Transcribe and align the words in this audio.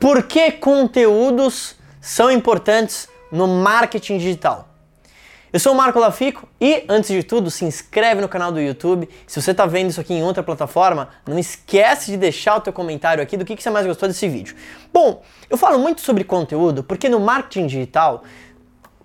Por 0.00 0.22
que 0.22 0.50
conteúdos 0.52 1.76
são 2.00 2.30
importantes 2.30 3.06
no 3.30 3.46
marketing 3.46 4.16
digital? 4.16 4.66
Eu 5.52 5.60
sou 5.60 5.74
o 5.74 5.76
Marco 5.76 5.98
Lafico 5.98 6.48
e, 6.58 6.86
antes 6.88 7.10
de 7.10 7.22
tudo, 7.22 7.50
se 7.50 7.66
inscreve 7.66 8.22
no 8.22 8.28
canal 8.28 8.50
do 8.50 8.58
YouTube. 8.58 9.06
Se 9.26 9.42
você 9.42 9.50
está 9.50 9.66
vendo 9.66 9.90
isso 9.90 10.00
aqui 10.00 10.14
em 10.14 10.22
outra 10.22 10.42
plataforma, 10.42 11.10
não 11.26 11.38
esquece 11.38 12.12
de 12.12 12.16
deixar 12.16 12.56
o 12.56 12.62
teu 12.62 12.72
comentário 12.72 13.22
aqui 13.22 13.36
do 13.36 13.44
que, 13.44 13.54
que 13.54 13.62
você 13.62 13.68
mais 13.68 13.86
gostou 13.86 14.08
desse 14.08 14.26
vídeo. 14.26 14.56
Bom, 14.90 15.22
eu 15.50 15.58
falo 15.58 15.78
muito 15.78 16.00
sobre 16.00 16.24
conteúdo 16.24 16.82
porque 16.82 17.06
no 17.06 17.20
marketing 17.20 17.66
digital, 17.66 18.24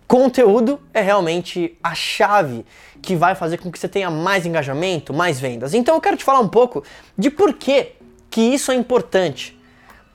conteúdo 0.07 0.79
é 0.93 1.01
realmente 1.01 1.77
a 1.83 1.93
chave 1.93 2.65
que 3.01 3.17
vai 3.17 3.35
fazer 3.35 3.57
com 3.57 3.69
que 3.69 3.77
você 3.77 3.89
tenha 3.89 4.09
mais 4.09 4.45
engajamento, 4.45 5.13
mais 5.13 5.41
vendas. 5.41 5.73
Então 5.73 5.93
eu 5.93 5.99
quero 5.99 6.15
te 6.15 6.23
falar 6.23 6.39
um 6.39 6.47
pouco 6.47 6.85
de 7.17 7.29
por 7.29 7.51
que, 7.51 7.95
que 8.29 8.39
isso 8.39 8.71
é 8.71 8.75
importante, 8.75 9.54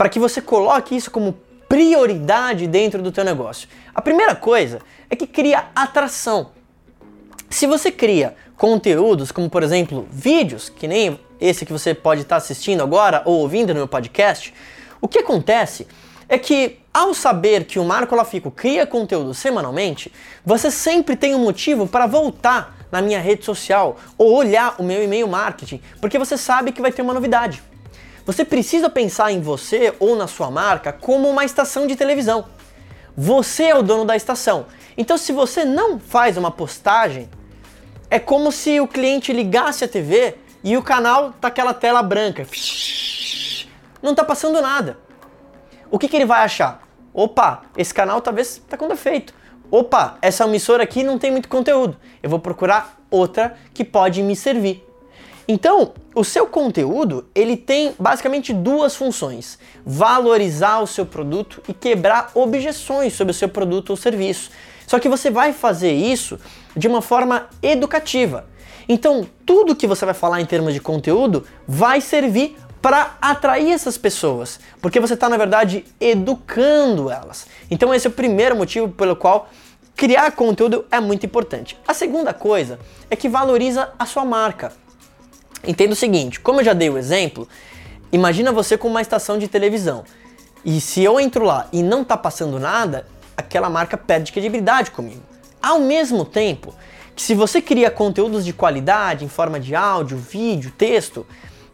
para 0.00 0.08
que 0.08 0.18
você 0.18 0.40
coloque 0.40 0.96
isso 0.96 1.10
como 1.10 1.34
prioridade 1.68 2.66
dentro 2.66 3.02
do 3.02 3.12
teu 3.12 3.22
negócio. 3.22 3.68
A 3.94 4.00
primeira 4.00 4.34
coisa 4.34 4.78
é 5.10 5.14
que 5.14 5.26
cria 5.26 5.66
atração. 5.74 6.52
Se 7.50 7.66
você 7.66 7.92
cria 7.92 8.34
conteúdos, 8.56 9.30
como 9.30 9.50
por 9.50 9.62
exemplo 9.62 10.08
vídeos, 10.10 10.70
que 10.70 10.88
nem 10.88 11.20
esse 11.38 11.66
que 11.66 11.72
você 11.74 11.92
pode 11.92 12.22
estar 12.22 12.36
assistindo 12.36 12.82
agora 12.82 13.20
ou 13.26 13.40
ouvindo 13.40 13.74
no 13.74 13.80
meu 13.80 13.86
podcast, 13.86 14.54
o 15.02 15.06
que 15.06 15.18
acontece 15.18 15.86
é 16.30 16.38
que 16.38 16.78
ao 16.94 17.12
saber 17.12 17.66
que 17.66 17.78
o 17.78 17.84
Marco 17.84 18.16
Lafico 18.16 18.50
cria 18.50 18.86
conteúdo 18.86 19.34
semanalmente, 19.34 20.10
você 20.42 20.70
sempre 20.70 21.14
tem 21.14 21.34
um 21.34 21.40
motivo 21.40 21.86
para 21.86 22.06
voltar 22.06 22.74
na 22.90 23.02
minha 23.02 23.20
rede 23.20 23.44
social 23.44 23.98
ou 24.16 24.32
olhar 24.32 24.76
o 24.78 24.82
meu 24.82 25.04
e-mail 25.04 25.28
marketing, 25.28 25.82
porque 26.00 26.18
você 26.18 26.38
sabe 26.38 26.72
que 26.72 26.80
vai 26.80 26.90
ter 26.90 27.02
uma 27.02 27.12
novidade. 27.12 27.62
Você 28.26 28.44
precisa 28.44 28.90
pensar 28.90 29.32
em 29.32 29.40
você 29.40 29.94
ou 29.98 30.14
na 30.14 30.26
sua 30.26 30.50
marca 30.50 30.92
como 30.92 31.28
uma 31.28 31.44
estação 31.44 31.86
de 31.86 31.96
televisão. 31.96 32.46
Você 33.16 33.64
é 33.64 33.74
o 33.74 33.82
dono 33.82 34.04
da 34.04 34.16
estação. 34.16 34.66
Então, 34.96 35.16
se 35.16 35.32
você 35.32 35.64
não 35.64 35.98
faz 35.98 36.36
uma 36.36 36.50
postagem, 36.50 37.28
é 38.10 38.18
como 38.18 38.52
se 38.52 38.80
o 38.80 38.86
cliente 38.86 39.32
ligasse 39.32 39.84
a 39.84 39.88
TV 39.88 40.36
e 40.62 40.76
o 40.76 40.82
canal 40.82 41.32
tá 41.40 41.48
aquela 41.48 41.72
tela 41.72 42.02
branca. 42.02 42.46
Não 44.02 44.14
tá 44.14 44.24
passando 44.24 44.60
nada. 44.60 44.98
O 45.90 45.98
que, 45.98 46.08
que 46.08 46.16
ele 46.16 46.26
vai 46.26 46.42
achar? 46.42 46.86
Opa, 47.12 47.62
esse 47.76 47.92
canal 47.92 48.20
talvez 48.20 48.62
tá 48.68 48.76
com 48.76 48.88
defeito. 48.88 49.34
Opa, 49.70 50.18
essa 50.20 50.44
emissora 50.44 50.82
aqui 50.82 51.02
não 51.02 51.18
tem 51.18 51.30
muito 51.30 51.48
conteúdo. 51.48 51.96
Eu 52.22 52.30
vou 52.30 52.38
procurar 52.38 53.00
outra 53.10 53.56
que 53.72 53.84
pode 53.84 54.22
me 54.22 54.36
servir. 54.36 54.84
Então, 55.50 55.94
o 56.14 56.22
seu 56.22 56.46
conteúdo, 56.46 57.28
ele 57.34 57.56
tem 57.56 57.92
basicamente 57.98 58.52
duas 58.52 58.94
funções: 58.94 59.58
valorizar 59.84 60.78
o 60.78 60.86
seu 60.86 61.04
produto 61.04 61.60
e 61.68 61.74
quebrar 61.74 62.30
objeções 62.36 63.14
sobre 63.14 63.32
o 63.32 63.34
seu 63.34 63.48
produto 63.48 63.90
ou 63.90 63.96
serviço. 63.96 64.52
Só 64.86 65.00
que 65.00 65.08
você 65.08 65.28
vai 65.28 65.52
fazer 65.52 65.90
isso 65.90 66.38
de 66.76 66.86
uma 66.86 67.02
forma 67.02 67.48
educativa. 67.60 68.46
Então, 68.88 69.26
tudo 69.44 69.74
que 69.74 69.88
você 69.88 70.04
vai 70.04 70.14
falar 70.14 70.40
em 70.40 70.46
termos 70.46 70.72
de 70.72 70.78
conteúdo 70.78 71.44
vai 71.66 72.00
servir 72.00 72.56
para 72.80 73.16
atrair 73.20 73.72
essas 73.72 73.98
pessoas, 73.98 74.60
porque 74.80 75.00
você 75.00 75.14
está 75.14 75.28
na 75.28 75.36
verdade 75.36 75.84
educando 76.00 77.10
elas. 77.10 77.48
Então, 77.68 77.92
esse 77.92 78.06
é 78.06 78.10
o 78.10 78.12
primeiro 78.12 78.54
motivo 78.54 78.88
pelo 78.88 79.16
qual 79.16 79.50
criar 79.96 80.30
conteúdo 80.30 80.84
é 80.92 81.00
muito 81.00 81.26
importante. 81.26 81.76
A 81.88 81.92
segunda 81.92 82.32
coisa 82.32 82.78
é 83.10 83.16
que 83.16 83.28
valoriza 83.28 83.90
a 83.98 84.06
sua 84.06 84.24
marca. 84.24 84.72
Entenda 85.64 85.92
o 85.92 85.96
seguinte, 85.96 86.40
como 86.40 86.60
eu 86.60 86.64
já 86.64 86.72
dei 86.72 86.88
o 86.88 86.96
exemplo, 86.96 87.46
imagina 88.10 88.50
você 88.50 88.78
com 88.78 88.88
uma 88.88 89.02
estação 89.02 89.38
de 89.38 89.46
televisão. 89.46 90.04
E 90.64 90.80
se 90.80 91.02
eu 91.02 91.18
entro 91.20 91.44
lá 91.44 91.68
e 91.72 91.82
não 91.82 92.04
tá 92.04 92.16
passando 92.16 92.58
nada, 92.58 93.06
aquela 93.36 93.68
marca 93.70 93.96
perde 93.96 94.32
credibilidade 94.32 94.90
comigo. 94.90 95.22
Ao 95.62 95.80
mesmo 95.80 96.24
tempo 96.24 96.74
que 97.14 97.22
se 97.22 97.34
você 97.34 97.60
cria 97.60 97.90
conteúdos 97.90 98.44
de 98.44 98.52
qualidade 98.52 99.24
em 99.24 99.28
forma 99.28 99.60
de 99.60 99.74
áudio, 99.74 100.16
vídeo, 100.16 100.72
texto, 100.76 101.26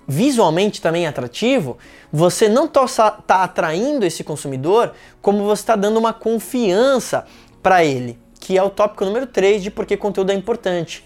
visualmente 0.06 0.80
também 0.80 1.06
atrativo, 1.06 1.78
você 2.12 2.48
não 2.48 2.66
está 2.66 3.10
tá 3.10 3.44
atraindo 3.44 4.04
esse 4.04 4.24
consumidor, 4.24 4.92
como 5.20 5.44
você 5.44 5.62
está 5.62 5.76
dando 5.76 5.98
uma 5.98 6.12
confiança 6.12 7.26
para 7.62 7.84
ele, 7.84 8.18
que 8.40 8.56
é 8.56 8.62
o 8.62 8.70
tópico 8.70 9.04
número 9.04 9.26
3 9.26 9.62
de 9.62 9.70
por 9.70 9.86
que 9.86 9.96
conteúdo 9.96 10.30
é 10.30 10.34
importante. 10.34 11.04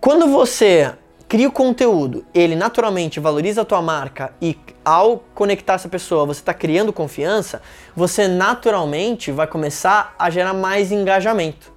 Quando 0.00 0.28
você 0.28 0.92
cria 1.34 1.48
o 1.48 1.50
conteúdo, 1.50 2.24
ele 2.32 2.54
naturalmente 2.54 3.18
valoriza 3.18 3.62
a 3.62 3.64
tua 3.64 3.82
marca 3.82 4.32
e 4.40 4.56
ao 4.84 5.24
conectar 5.34 5.74
essa 5.74 5.88
pessoa, 5.88 6.24
você 6.24 6.38
está 6.38 6.54
criando 6.54 6.92
confiança, 6.92 7.60
você 7.96 8.28
naturalmente 8.28 9.32
vai 9.32 9.48
começar 9.48 10.14
a 10.16 10.30
gerar 10.30 10.54
mais 10.54 10.92
engajamento. 10.92 11.72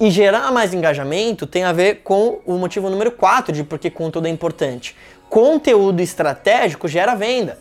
E 0.00 0.12
gerar 0.12 0.52
mais 0.52 0.72
engajamento 0.72 1.44
tem 1.44 1.64
a 1.64 1.72
ver 1.72 2.02
com 2.04 2.40
o 2.46 2.56
motivo 2.56 2.88
número 2.88 3.10
4 3.10 3.52
de 3.52 3.64
por 3.64 3.80
que 3.80 3.90
conteúdo 3.90 4.28
é 4.28 4.30
importante. 4.30 4.94
Conteúdo 5.28 5.98
estratégico 5.98 6.86
gera 6.86 7.16
venda. 7.16 7.58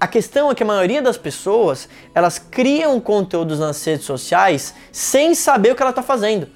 A 0.00 0.08
questão 0.08 0.50
é 0.50 0.54
que 0.54 0.62
a 0.62 0.66
maioria 0.66 1.02
das 1.02 1.18
pessoas, 1.18 1.86
elas 2.14 2.38
criam 2.38 2.98
conteúdos 2.98 3.58
nas 3.58 3.84
redes 3.84 4.06
sociais 4.06 4.72
sem 4.90 5.34
saber 5.34 5.72
o 5.72 5.76
que 5.76 5.82
ela 5.82 5.90
está 5.90 6.02
fazendo. 6.02 6.48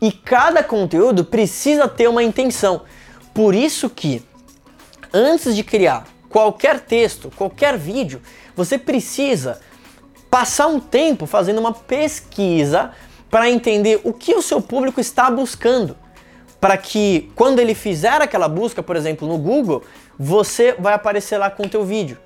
E 0.00 0.10
cada 0.10 0.64
conteúdo 0.64 1.22
precisa 1.22 1.86
ter 1.86 2.08
uma 2.08 2.22
intenção. 2.22 2.80
Por 3.34 3.54
isso 3.54 3.88
que 3.88 4.22
antes 5.12 5.54
de 5.54 5.64
criar 5.64 6.06
qualquer 6.28 6.80
texto, 6.80 7.30
qualquer 7.36 7.76
vídeo, 7.76 8.20
você 8.56 8.78
precisa 8.78 9.60
passar 10.30 10.66
um 10.66 10.80
tempo 10.80 11.26
fazendo 11.26 11.58
uma 11.58 11.72
pesquisa 11.72 12.92
para 13.30 13.50
entender 13.50 14.00
o 14.04 14.12
que 14.12 14.34
o 14.34 14.42
seu 14.42 14.60
público 14.60 15.00
está 15.00 15.30
buscando. 15.30 15.96
Para 16.60 16.76
que 16.76 17.30
quando 17.34 17.58
ele 17.58 17.74
fizer 17.74 18.22
aquela 18.22 18.48
busca, 18.48 18.82
por 18.82 18.96
exemplo, 18.96 19.26
no 19.26 19.36
Google, 19.36 19.82
você 20.18 20.74
vai 20.78 20.94
aparecer 20.94 21.36
lá 21.38 21.50
com 21.50 21.64
o 21.64 21.68
teu 21.68 21.84
vídeo. 21.84 22.18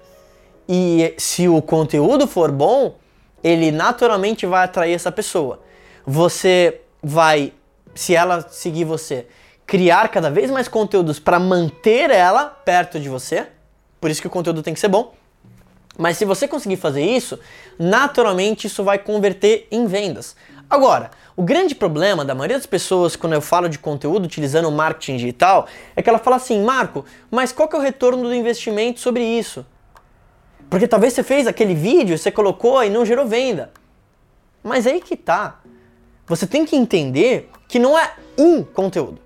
E 0.68 1.14
se 1.16 1.48
o 1.48 1.62
conteúdo 1.62 2.26
for 2.26 2.50
bom, 2.50 2.96
ele 3.42 3.70
naturalmente 3.70 4.44
vai 4.44 4.64
atrair 4.64 4.92
essa 4.94 5.12
pessoa. 5.12 5.60
Você 6.04 6.80
vai, 7.02 7.52
se 7.94 8.14
ela 8.14 8.46
seguir 8.50 8.84
você, 8.84 9.26
criar 9.66 10.08
cada 10.08 10.30
vez 10.30 10.50
mais 10.50 10.68
conteúdos 10.68 11.18
para 11.18 11.40
manter 11.40 12.10
ela 12.10 12.44
perto 12.44 13.00
de 13.00 13.08
você. 13.08 13.48
Por 14.00 14.10
isso 14.10 14.20
que 14.20 14.28
o 14.28 14.30
conteúdo 14.30 14.62
tem 14.62 14.72
que 14.72 14.80
ser 14.80 14.88
bom. 14.88 15.12
Mas 15.98 16.16
se 16.16 16.24
você 16.24 16.46
conseguir 16.46 16.76
fazer 16.76 17.02
isso, 17.02 17.38
naturalmente 17.78 18.66
isso 18.66 18.84
vai 18.84 18.98
converter 18.98 19.66
em 19.70 19.86
vendas. 19.86 20.36
Agora, 20.68 21.10
o 21.34 21.42
grande 21.42 21.74
problema 21.74 22.24
da 22.24 22.34
maioria 22.34 22.56
das 22.56 22.66
pessoas 22.66 23.16
quando 23.16 23.32
eu 23.32 23.40
falo 23.40 23.68
de 23.68 23.78
conteúdo 23.78 24.24
utilizando 24.24 24.70
marketing 24.70 25.16
digital 25.16 25.66
é 25.94 26.02
que 26.02 26.08
ela 26.08 26.18
fala 26.18 26.36
assim, 26.36 26.62
Marco, 26.62 27.04
mas 27.30 27.50
qual 27.50 27.68
que 27.68 27.74
é 27.74 27.78
o 27.78 27.82
retorno 27.82 28.22
do 28.22 28.34
investimento 28.34 29.00
sobre 29.00 29.24
isso? 29.24 29.66
Porque 30.68 30.86
talvez 30.86 31.12
você 31.12 31.22
fez 31.22 31.46
aquele 31.46 31.74
vídeo, 31.74 32.18
você 32.18 32.30
colocou 32.30 32.82
e 32.84 32.90
não 32.90 33.04
gerou 33.04 33.26
venda. 33.26 33.72
Mas 34.62 34.86
aí 34.86 35.00
que 35.00 35.16
tá. 35.16 35.60
Você 36.26 36.46
tem 36.46 36.64
que 36.64 36.76
entender 36.76 37.50
que 37.68 37.78
não 37.78 37.96
é 37.96 38.12
um 38.36 38.62
conteúdo 38.62 39.25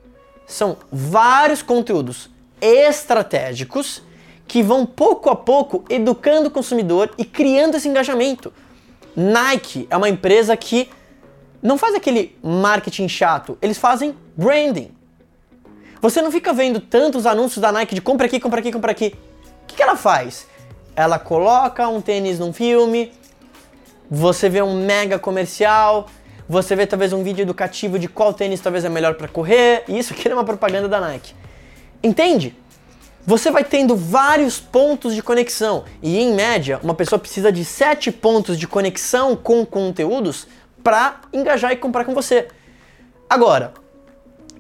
são 0.51 0.77
vários 0.91 1.63
conteúdos 1.63 2.29
estratégicos 2.61 4.03
que 4.47 4.63
vão 4.63 4.85
pouco 4.85 5.31
a 5.31 5.37
pouco 5.37 5.85
educando 5.89 6.49
o 6.49 6.51
consumidor 6.51 7.15
e 7.17 7.25
criando 7.25 7.77
esse 7.77 7.89
engajamento. 7.89 8.53
Nike 9.15 9.87
é 9.89 9.97
uma 9.97 10.09
empresa 10.09 10.57
que 10.57 10.91
não 11.63 11.79
faz 11.79 11.95
aquele 11.95 12.37
marketing 12.43 13.07
chato, 13.07 13.57
eles 13.63 13.79
fazem 13.79 14.17
branding. 14.37 14.91
Você 16.03 16.21
não 16.21 16.33
fica 16.33 16.53
vendo 16.53 16.81
tantos 16.81 17.27
anúncios 17.27 17.61
da 17.61 17.71
Nike 17.71 17.95
de 17.95 18.01
compra 18.01 18.27
aqui, 18.27 18.41
compra 18.41 18.61
aqui, 18.61 18.73
compra 18.73 18.91
aqui. 18.91 19.15
O 19.63 19.67
que, 19.67 19.77
que 19.77 19.83
ela 19.83 19.97
faz? 19.97 20.49
Ela 20.97 21.19
coloca 21.19 21.87
um 21.87 22.01
tênis 22.01 22.39
num 22.39 22.53
filme, 22.53 23.13
você 24.11 24.49
vê 24.49 24.63
um 24.63 24.85
mega 24.85 25.19
comercial, 25.19 26.09
você 26.51 26.75
vê 26.75 26.85
talvez 26.85 27.13
um 27.13 27.23
vídeo 27.23 27.43
educativo 27.43 27.97
de 27.97 28.09
qual 28.09 28.35
tênis 28.35 28.61
talvez 28.61 28.85
é 28.85 28.89
melhor 28.89 29.15
para 29.15 29.29
correr, 29.29 29.85
e 29.87 29.97
isso 29.97 30.13
aqui 30.13 30.29
é 30.29 30.35
uma 30.35 30.43
propaganda 30.43 30.89
da 30.89 31.01
Nike. 31.01 31.33
Entende? 32.03 32.57
Você 33.25 33.53
vai 33.53 33.63
tendo 33.63 33.95
vários 33.95 34.59
pontos 34.59 35.15
de 35.15 35.23
conexão 35.23 35.85
e 36.03 36.19
em 36.19 36.35
média 36.35 36.81
uma 36.83 36.93
pessoa 36.93 37.21
precisa 37.21 37.53
de 37.53 37.65
sete 37.65 38.11
pontos 38.11 38.59
de 38.59 38.67
conexão 38.67 39.37
com 39.37 39.65
conteúdos 39.65 40.49
para 40.83 41.21
engajar 41.33 41.71
e 41.71 41.77
comprar 41.77 42.05
com 42.05 42.15
você. 42.15 42.49
Agora, 43.29 43.73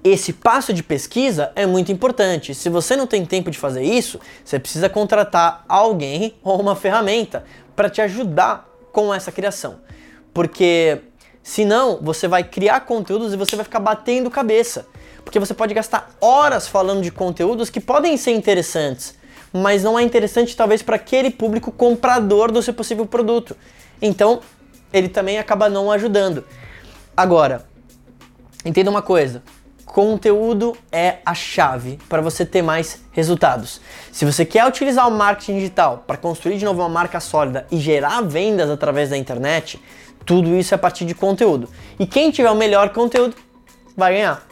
esse 0.05 0.33
passo 0.33 0.73
de 0.73 0.85
pesquisa 0.85 1.51
é 1.57 1.67
muito 1.67 1.91
importante. 1.91 2.55
Se 2.55 2.69
você 2.69 2.95
não 2.95 3.07
tem 3.09 3.27
tempo 3.27 3.51
de 3.51 3.59
fazer 3.59 3.83
isso, 3.83 4.21
você 4.45 4.61
precisa 4.61 4.89
contratar 4.89 5.65
alguém 5.67 6.37
ou 6.45 6.61
uma 6.61 6.77
ferramenta 6.77 7.45
para 7.75 7.91
te 7.91 8.01
ajudar 8.01 8.69
com 8.93 9.13
essa 9.13 9.33
criação. 9.33 9.81
Porque 10.33 11.01
Senão, 11.43 11.99
você 12.03 12.29
vai 12.29 12.45
criar 12.45 12.81
conteúdos 12.81 13.33
e 13.33 13.37
você 13.37 13.57
vai 13.57 13.65
ficar 13.65 13.81
batendo 13.81 14.31
cabeça. 14.31 14.87
Porque 15.25 15.39
você 15.39 15.55
pode 15.55 15.75
gastar 15.75 16.11
horas 16.21 16.67
falando 16.69 17.03
de 17.03 17.11
conteúdos 17.11 17.71
que 17.71 17.81
podem 17.81 18.17
ser 18.17 18.33
interessantes. 18.33 19.15
mas 19.53 19.83
não 19.83 19.99
é 19.99 20.03
interessante 20.03 20.57
talvez 20.57 20.83
para 20.83 20.97
aquele 20.97 21.31
público 21.31 21.73
comprador 21.73 22.53
do 22.53 22.63
seu 22.63 22.73
possível 22.73 23.07
produto. 23.07 23.57
Então, 24.01 24.41
ele 24.93 25.09
também 25.09 25.39
acaba 25.39 25.69
não 25.69 25.91
ajudando. 25.91 26.45
Agora, 27.17 27.67
entenda 28.65 28.91
uma 28.91 29.03
coisa: 29.03 29.43
conteúdo 29.93 30.77
é 30.93 31.17
a 31.27 31.35
chave 31.35 31.99
para 32.09 32.23
você 32.23 32.47
ter 32.47 32.63
mais 32.63 33.03
resultados. 33.11 33.81
Se 34.13 34.25
você 34.25 34.45
quer 34.45 34.65
utilizar 34.65 35.09
o 35.09 35.11
marketing 35.11 35.57
digital 35.57 36.05
para 36.07 36.17
construir 36.17 36.59
de 36.59 36.65
novo 36.65 36.81
uma 36.81 36.89
marca 36.89 37.19
sólida 37.19 37.67
e 37.71 37.77
gerar 37.77 38.21
vendas 38.23 38.71
através 38.71 39.11
da 39.11 39.17
internet, 39.17 39.83
tudo 40.25 40.55
isso 40.55 40.73
é 40.73 40.77
a 40.77 40.79
partir 40.79 41.05
de 41.05 41.15
conteúdo. 41.15 41.69
E 41.99 42.07
quem 42.07 42.31
tiver 42.31 42.51
o 42.51 42.55
melhor 42.55 42.91
conteúdo 42.91 43.35
vai 43.97 44.15
ganhar. 44.15 44.47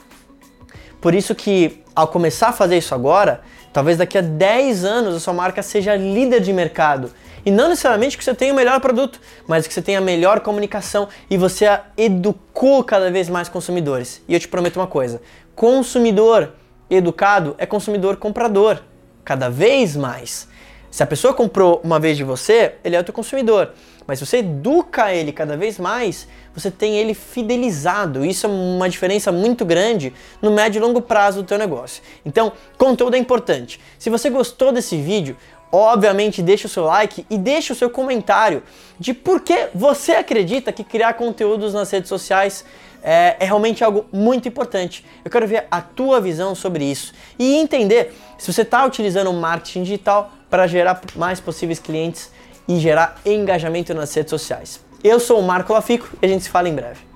Por 1.00 1.14
isso 1.14 1.34
que 1.36 1.84
ao 1.94 2.08
começar 2.08 2.48
a 2.48 2.52
fazer 2.52 2.76
isso 2.76 2.92
agora, 2.92 3.40
talvez 3.72 3.96
daqui 3.96 4.18
a 4.18 4.22
10 4.22 4.84
anos 4.84 5.14
a 5.14 5.20
sua 5.20 5.34
marca 5.34 5.62
seja 5.62 5.94
líder 5.94 6.40
de 6.40 6.52
mercado 6.52 7.12
e 7.44 7.50
não 7.50 7.68
necessariamente 7.68 8.16
que 8.16 8.24
você 8.24 8.34
tenha 8.34 8.52
o 8.52 8.56
melhor 8.56 8.80
produto, 8.80 9.20
mas 9.46 9.66
que 9.66 9.74
você 9.74 9.82
tenha 9.82 9.98
a 9.98 10.02
melhor 10.02 10.40
comunicação 10.40 11.08
e 11.30 11.36
você 11.36 11.66
educou 11.96 12.82
cada 12.84 13.10
vez 13.10 13.28
mais 13.28 13.48
consumidores. 13.48 14.22
E 14.28 14.34
eu 14.34 14.40
te 14.40 14.48
prometo 14.48 14.76
uma 14.76 14.86
coisa: 14.86 15.20
consumidor 15.54 16.52
educado 16.90 17.54
é 17.58 17.66
consumidor 17.66 18.16
comprador, 18.16 18.82
cada 19.24 19.48
vez 19.48 19.96
mais. 19.96 20.48
Se 20.90 21.02
a 21.02 21.06
pessoa 21.06 21.34
comprou 21.34 21.80
uma 21.84 22.00
vez 22.00 22.16
de 22.16 22.24
você, 22.24 22.74
ele 22.82 22.96
é 22.96 23.00
o 23.00 23.04
teu 23.04 23.12
consumidor. 23.12 23.72
Mas 24.06 24.18
se 24.18 24.26
você 24.26 24.38
educa 24.38 25.12
ele 25.12 25.32
cada 25.32 25.54
vez 25.54 25.78
mais, 25.78 26.26
você 26.54 26.70
tem 26.70 26.96
ele 26.96 27.12
fidelizado. 27.12 28.24
Isso 28.24 28.46
é 28.46 28.48
uma 28.48 28.88
diferença 28.88 29.30
muito 29.30 29.66
grande 29.66 30.14
no 30.40 30.50
médio 30.50 30.78
e 30.78 30.80
longo 30.80 31.02
prazo 31.02 31.42
do 31.42 31.46
teu 31.46 31.58
negócio. 31.58 32.02
Então, 32.24 32.52
conteúdo 32.78 33.16
é 33.16 33.18
importante. 33.18 33.78
Se 33.98 34.08
você 34.08 34.30
gostou 34.30 34.72
desse 34.72 34.96
vídeo, 34.96 35.36
obviamente 35.70 36.42
deixa 36.42 36.66
o 36.66 36.70
seu 36.70 36.84
like 36.84 37.26
e 37.28 37.36
deixa 37.36 37.72
o 37.72 37.76
seu 37.76 37.90
comentário 37.90 38.62
de 38.98 39.12
por 39.12 39.40
que 39.40 39.68
você 39.74 40.12
acredita 40.12 40.72
que 40.72 40.82
criar 40.82 41.14
conteúdos 41.14 41.74
nas 41.74 41.90
redes 41.90 42.08
sociais 42.08 42.64
é, 43.02 43.36
é, 43.38 43.44
realmente 43.44 43.84
algo 43.84 44.06
muito 44.12 44.48
importante. 44.48 45.04
Eu 45.24 45.30
quero 45.30 45.46
ver 45.46 45.66
a 45.70 45.80
tua 45.80 46.20
visão 46.20 46.54
sobre 46.54 46.84
isso 46.84 47.12
e 47.38 47.56
entender 47.56 48.12
se 48.36 48.52
você 48.52 48.62
está 48.62 48.84
utilizando 48.84 49.30
o 49.30 49.34
marketing 49.34 49.82
digital 49.84 50.32
para 50.50 50.66
gerar 50.66 51.00
mais 51.14 51.40
possíveis 51.40 51.78
clientes 51.78 52.30
e 52.66 52.78
gerar 52.78 53.20
engajamento 53.24 53.94
nas 53.94 54.12
redes 54.12 54.30
sociais. 54.30 54.80
Eu 55.02 55.20
sou 55.20 55.38
o 55.38 55.42
Marco 55.42 55.72
Lafico 55.72 56.08
e 56.20 56.26
a 56.26 56.28
gente 56.28 56.44
se 56.44 56.50
fala 56.50 56.68
em 56.68 56.74
breve. 56.74 57.07